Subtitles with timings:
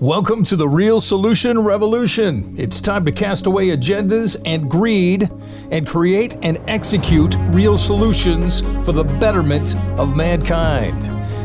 [0.00, 2.54] Welcome to the Real Solution Revolution.
[2.58, 5.30] It's time to cast away agendas and greed
[5.70, 11.00] and create and execute real solutions for the betterment of mankind.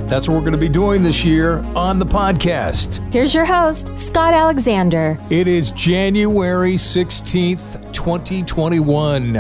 [0.09, 2.99] That's what we're going to be doing this year on the podcast.
[3.13, 5.17] Here's your host, Scott Alexander.
[5.29, 9.37] It is January 16th, 2021.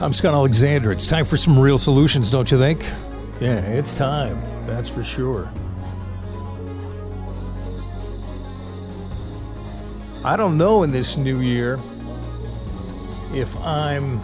[0.00, 0.92] I'm Scott Alexander.
[0.92, 2.84] It's time for some real solutions, don't you think?
[3.40, 4.40] Yeah, it's time.
[4.64, 5.50] That's for sure.
[10.22, 11.80] I don't know in this new year
[13.32, 14.20] if I'm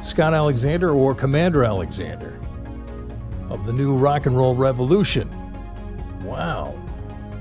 [0.00, 2.38] Scott Alexander or Commander Alexander
[3.50, 5.28] of the new rock and roll revolution.
[6.22, 6.66] Wow.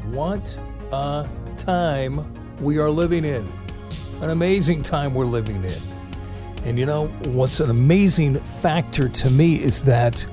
[0.06, 0.60] What
[0.92, 3.48] a time we are living in.
[4.24, 5.82] An amazing time we're living in.
[6.64, 10.26] And you know, what's an amazing factor to me is that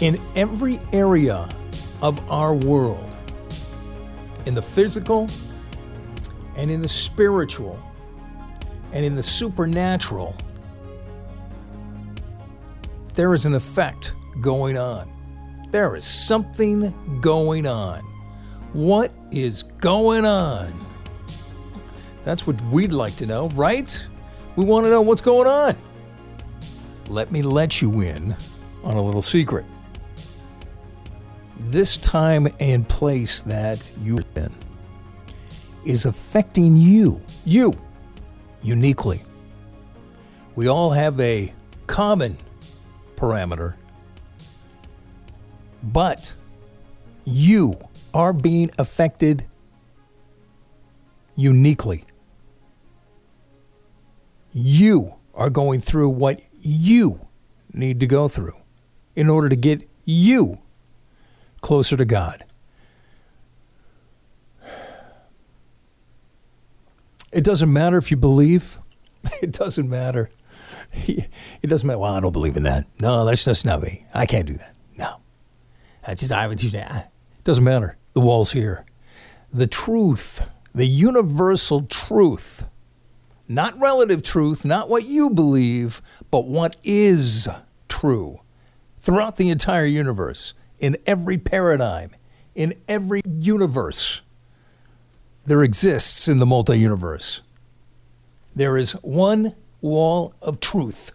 [0.00, 1.48] in every area
[2.00, 3.15] of our world,
[4.46, 5.28] in the physical
[6.56, 7.78] and in the spiritual
[8.92, 10.34] and in the supernatural,
[13.14, 15.12] there is an effect going on.
[15.70, 18.00] There is something going on.
[18.72, 20.72] What is going on?
[22.24, 24.08] That's what we'd like to know, right?
[24.56, 25.76] We want to know what's going on.
[27.08, 28.34] Let me let you in
[28.82, 29.64] on a little secret
[31.70, 34.52] this time and place that you're in
[35.84, 37.74] is affecting you, you,
[38.62, 39.22] uniquely.
[40.54, 41.52] We all have a
[41.86, 42.36] common
[43.16, 43.74] parameter,
[45.82, 46.32] but
[47.24, 47.78] you
[48.14, 49.44] are being affected
[51.34, 52.04] uniquely.
[54.52, 57.26] You are going through what you
[57.72, 58.56] need to go through
[59.16, 60.62] in order to get you
[61.66, 62.44] closer to God.
[67.32, 68.78] It doesn't matter if you believe.
[69.42, 70.30] It doesn't matter.
[71.08, 71.98] It doesn't matter.
[71.98, 72.86] Well, I don't believe in that.
[73.02, 74.06] No, that's just not me.
[74.14, 74.76] I can't do that.
[74.96, 75.16] No.
[76.06, 77.10] That's just, I would do that.
[77.38, 77.96] It doesn't matter.
[78.12, 78.86] The wall's here.
[79.52, 82.64] The truth, the universal truth,
[83.48, 86.00] not relative truth, not what you believe,
[86.30, 87.48] but what is
[87.88, 88.38] true
[88.98, 92.10] throughout the entire universe in every paradigm,
[92.54, 94.22] in every universe,
[95.44, 97.40] there exists in the multi universe.
[98.54, 101.12] There is one wall of truth.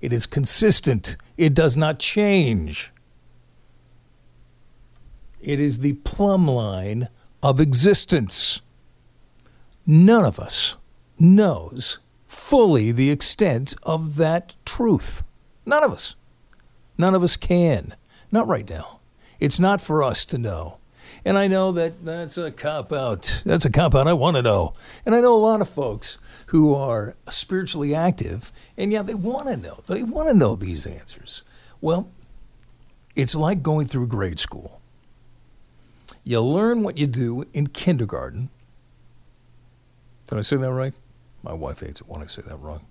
[0.00, 2.92] It is consistent, it does not change.
[5.40, 7.08] It is the plumb line
[7.42, 8.62] of existence.
[9.86, 10.76] None of us
[11.18, 15.22] knows fully the extent of that truth.
[15.66, 16.16] None of us.
[16.96, 17.94] None of us can.
[18.32, 19.00] Not right now.
[19.44, 20.78] It's not for us to know.
[21.22, 23.42] And I know that that's a cop out.
[23.44, 24.72] That's a cop out I want to know.
[25.04, 26.16] And I know a lot of folks
[26.46, 29.84] who are spiritually active, and yeah, they want to know.
[29.86, 31.42] They want to know these answers.
[31.82, 32.08] Well,
[33.14, 34.80] it's like going through grade school.
[36.22, 38.48] You learn what you do in kindergarten.
[40.26, 40.94] Did I say that right?
[41.42, 42.86] My wife hates it when I say that wrong.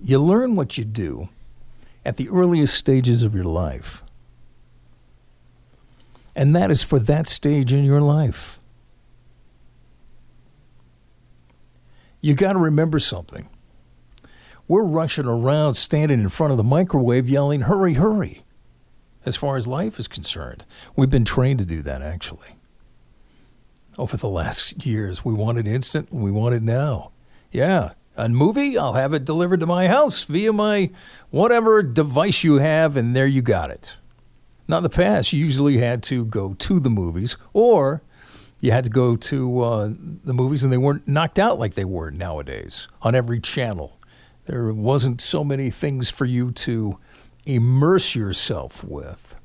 [0.00, 1.28] You learn what you do
[2.06, 4.02] at the earliest stages of your life.
[6.36, 8.60] And that is for that stage in your life.
[12.20, 13.48] You got to remember something.
[14.68, 18.44] We're rushing around standing in front of the microwave yelling, hurry, hurry,
[19.24, 20.66] as far as life is concerned.
[20.94, 22.56] We've been trained to do that, actually.
[23.96, 27.12] Over the last years, we want it instant, we want it now.
[27.50, 30.90] Yeah, a movie, I'll have it delivered to my house via my
[31.30, 33.94] whatever device you have, and there you got it.
[34.68, 38.02] Now, in the past, you usually had to go to the movies, or
[38.60, 39.92] you had to go to uh,
[40.24, 43.98] the movies and they weren't knocked out like they were nowadays on every channel.
[44.46, 46.98] There wasn't so many things for you to
[47.44, 49.36] immerse yourself with.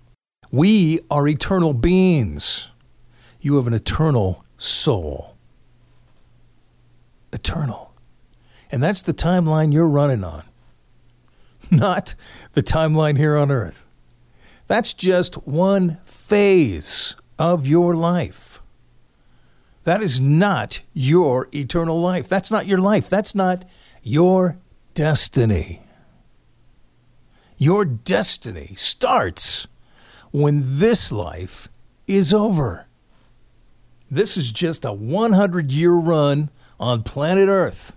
[0.51, 2.69] We are eternal beings.
[3.39, 5.35] You have an eternal soul.
[7.33, 7.93] Eternal.
[8.71, 10.43] And that's the timeline you're running on,
[11.71, 12.15] not
[12.53, 13.85] the timeline here on earth.
[14.71, 18.61] That's just one phase of your life.
[19.83, 22.29] That is not your eternal life.
[22.29, 23.09] That's not your life.
[23.09, 23.65] That's not
[24.01, 24.59] your
[24.93, 25.81] destiny.
[27.57, 29.67] Your destiny starts
[30.31, 31.67] when this life
[32.07, 32.87] is over.
[34.09, 37.93] This is just a 100 year run on planet Earth.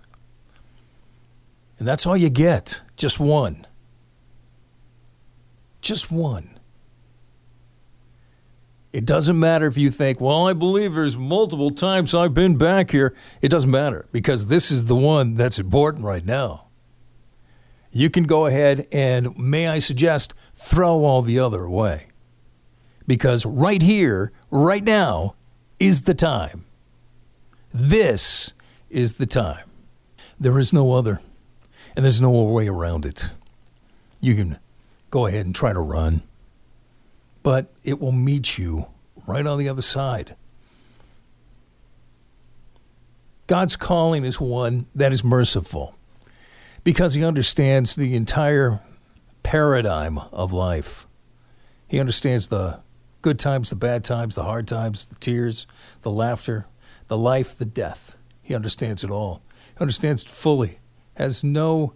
[1.79, 2.81] And that's all you get.
[2.97, 3.65] Just one.
[5.79, 6.54] Just one.
[8.95, 12.91] It doesn't matter if you think, well, I believe there's multiple times I've been back
[12.91, 13.13] here.
[13.41, 16.67] It doesn't matter because this is the one that's important right now.
[17.91, 22.07] You can go ahead and, may I suggest, throw all the other away.
[23.05, 25.35] Because right here, right now,
[25.77, 26.63] is the time.
[27.73, 28.53] This
[28.89, 29.69] is the time.
[30.39, 31.19] There is no other,
[31.97, 33.29] and there's no way around it.
[34.21, 34.57] You can
[35.09, 36.21] go ahead and try to run
[37.45, 38.87] but it will meet you
[39.27, 40.35] right on the other side.
[43.45, 45.95] God's calling is one that is merciful
[46.83, 48.79] because he understands the entire
[49.43, 51.05] paradigm of life.
[51.87, 52.79] He understands the
[53.21, 55.67] good times, the bad times, the hard times, the tears,
[56.01, 56.65] the laughter,
[57.09, 58.17] the life, the death.
[58.41, 59.43] He understands it all.
[59.77, 60.79] He understands it fully.
[61.15, 61.93] Has no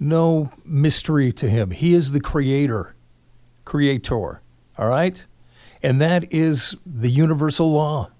[0.00, 1.70] no mystery to him.
[1.70, 2.96] He is the creator,
[3.64, 4.42] creator.
[4.80, 5.24] All right?
[5.82, 8.10] And that is the universal law.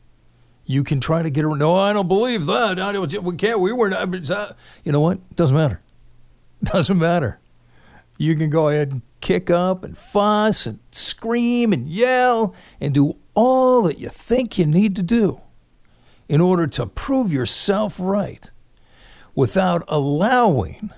[0.66, 1.58] You can try to get around.
[1.58, 2.78] No, I don't believe that.
[2.78, 3.58] I don't, we can't.
[3.58, 4.56] We were not.
[4.84, 5.34] You know what?
[5.34, 5.80] Doesn't matter.
[6.62, 7.40] Doesn't matter.
[8.18, 13.16] You can go ahead and kick up and fuss and scream and yell and do
[13.34, 15.40] all that you think you need to do
[16.28, 18.50] in order to prove yourself right
[19.34, 20.90] without allowing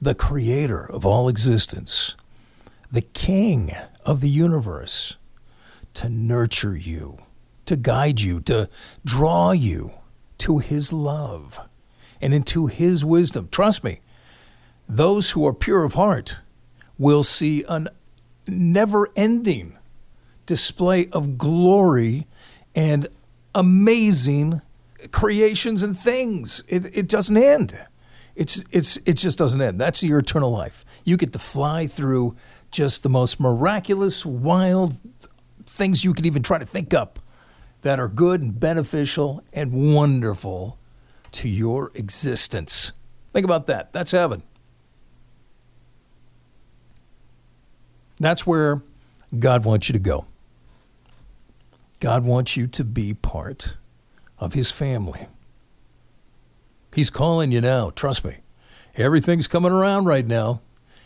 [0.00, 2.16] the creator of all existence,
[2.90, 3.72] the king
[4.04, 5.16] of the universe
[5.94, 7.18] to nurture you,
[7.66, 8.68] to guide you, to
[9.04, 9.92] draw you
[10.38, 11.60] to His love
[12.20, 13.48] and into His wisdom.
[13.50, 14.00] Trust me,
[14.88, 16.38] those who are pure of heart
[16.98, 17.86] will see a
[18.46, 19.78] never ending
[20.46, 22.26] display of glory
[22.74, 23.06] and
[23.54, 24.60] amazing
[25.12, 26.62] creations and things.
[26.68, 27.78] It, it doesn't end.
[28.34, 29.80] It's, it's, it just doesn't end.
[29.80, 30.84] That's your eternal life.
[31.04, 32.36] You get to fly through
[32.70, 34.94] just the most miraculous, wild
[35.64, 37.18] things you can even try to think up
[37.82, 40.78] that are good and beneficial and wonderful
[41.32, 42.92] to your existence.
[43.32, 43.92] Think about that.
[43.92, 44.42] That's heaven.
[48.18, 48.82] That's where
[49.38, 50.26] God wants you to go.
[52.00, 53.76] God wants you to be part
[54.38, 55.26] of His family.
[56.94, 57.90] He's calling you now.
[57.90, 58.38] Trust me.
[58.96, 60.60] Everything's coming around right now.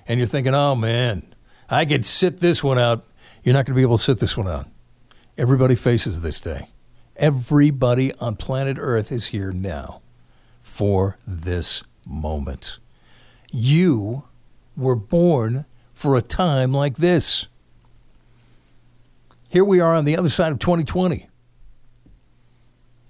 [0.07, 1.35] And you're thinking, oh man,
[1.69, 3.05] I could sit this one out.
[3.43, 4.69] You're not going to be able to sit this one out.
[5.37, 6.69] Everybody faces this day.
[7.17, 10.03] Everybody on planet Earth is here now
[10.61, 12.79] for this moment.
[13.51, 14.25] You
[14.77, 17.47] were born for a time like this.
[19.51, 21.29] Here we are on the other side of 2020.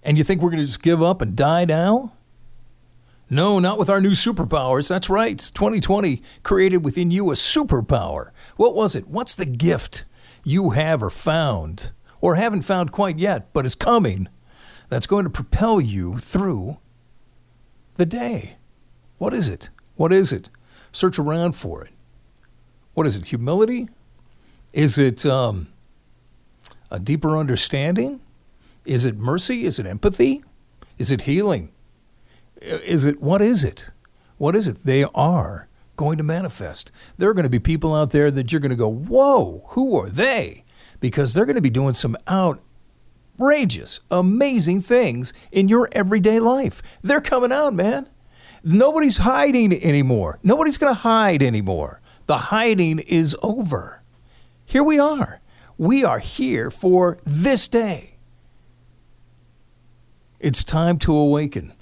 [0.03, 2.13] And you think we're going to just give up and die now?
[3.35, 4.89] No, not with our new superpowers.
[4.89, 5.37] That's right.
[5.37, 8.31] 2020 created within you a superpower.
[8.57, 9.09] What was it?
[9.09, 10.05] What's the gift
[10.45, 11.91] you have or found,
[12.21, 14.29] or haven't found quite yet, but is coming,
[14.89, 16.79] that's going to propel you through
[17.97, 18.55] the day?
[19.19, 19.69] What is it?
[19.97, 20.49] What is it?
[20.93, 21.91] Search around for it.
[22.93, 23.27] What is it?
[23.27, 23.89] Humility?
[24.73, 25.67] Is it um,
[26.89, 28.21] a deeper understanding?
[28.85, 29.65] Is it mercy?
[29.65, 30.45] Is it empathy?
[30.99, 31.73] Is it healing?
[32.65, 33.91] Is it what is it?
[34.39, 34.85] What is it?
[34.85, 36.91] They are going to manifest.
[37.19, 39.97] There are going to be people out there that you're going to go, "Whoa, who
[39.97, 40.65] are they?"
[41.01, 46.83] Because they're going to be doing some outrageous, amazing things in your everyday life.
[47.03, 48.09] They're coming out, man.
[48.63, 50.39] Nobody's hiding anymore.
[50.43, 52.01] Nobody's going to hide anymore.
[52.27, 54.03] The hiding is over.
[54.65, 55.41] Here we are.
[55.77, 58.17] We are here for this day.
[60.41, 61.75] It's time to awaken.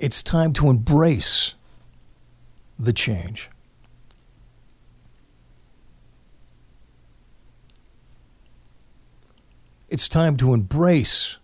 [0.00, 1.56] It's time to embrace
[2.78, 3.50] the change.
[9.90, 11.36] It's time to embrace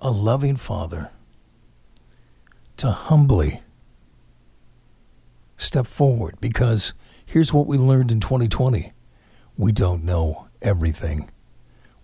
[0.00, 1.10] a loving Father,
[2.76, 3.62] to humbly
[5.56, 6.92] step forward because
[7.24, 8.92] here's what we learned in 2020
[9.56, 11.30] we don't know everything,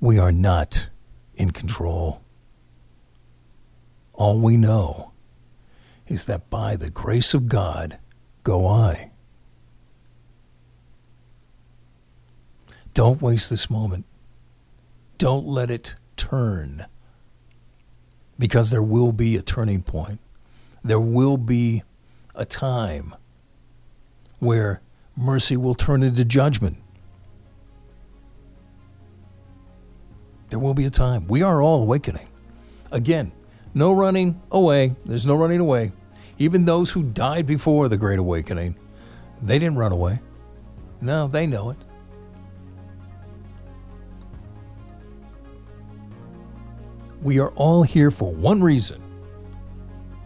[0.00, 0.88] we are not
[1.34, 2.21] in control.
[4.22, 5.10] All we know
[6.06, 7.98] is that by the grace of God
[8.44, 9.10] go I.
[12.94, 14.04] Don't waste this moment.
[15.18, 16.86] Don't let it turn.
[18.38, 20.20] Because there will be a turning point.
[20.84, 21.82] There will be
[22.36, 23.16] a time
[24.38, 24.82] where
[25.16, 26.76] mercy will turn into judgment.
[30.50, 31.26] There will be a time.
[31.26, 32.28] We are all awakening.
[32.92, 33.32] Again,
[33.74, 34.94] no running away.
[35.04, 35.92] There's no running away.
[36.38, 38.76] Even those who died before the Great Awakening,
[39.42, 40.20] they didn't run away.
[41.00, 41.76] No, they know it.
[47.22, 49.00] We are all here for one reason.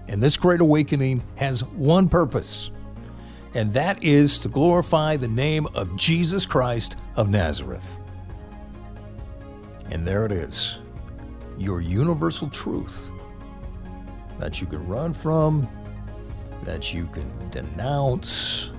[0.09, 2.71] And this Great Awakening has one purpose,
[3.55, 7.99] and that is to glorify the name of Jesus Christ of Nazareth.
[9.91, 10.79] And there it is
[11.59, 13.11] your universal truth
[14.39, 15.69] that you can run from,
[16.63, 18.71] that you can denounce,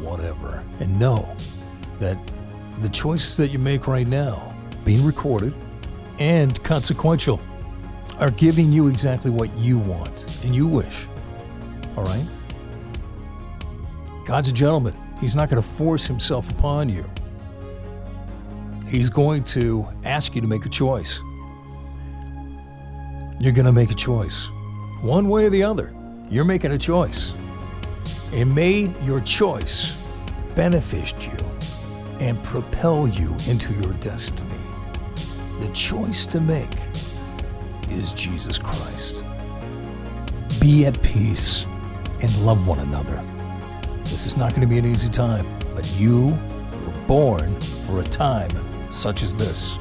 [0.00, 0.62] whatever.
[0.80, 1.36] And know
[1.98, 2.18] that
[2.80, 4.54] the choices that you make right now,
[4.84, 5.54] being recorded
[6.18, 7.40] and consequential,
[8.18, 11.06] are giving you exactly what you want and you wish.
[11.96, 12.26] All right?
[14.24, 14.94] God's a gentleman.
[15.20, 17.08] He's not going to force himself upon you.
[18.88, 21.22] He's going to ask you to make a choice.
[23.42, 24.52] You're going to make a choice.
[25.00, 25.92] One way or the other,
[26.30, 27.34] you're making a choice.
[28.32, 30.00] And may your choice
[30.54, 31.36] benefit you
[32.20, 34.60] and propel you into your destiny.
[35.58, 36.70] The choice to make
[37.90, 39.24] is Jesus Christ.
[40.60, 41.66] Be at peace
[42.20, 43.24] and love one another.
[44.04, 46.28] This is not going to be an easy time, but you
[46.86, 48.52] were born for a time
[48.92, 49.80] such as this.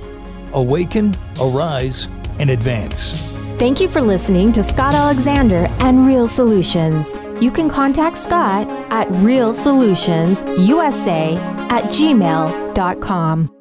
[0.53, 2.07] Awaken, arise,
[2.39, 3.39] and advance.
[3.61, 7.13] Thank you for listening to Scott Alexander and Real Solutions.
[7.39, 11.37] You can contact Scott at realsolutionsusa
[11.69, 13.60] at gmail.com.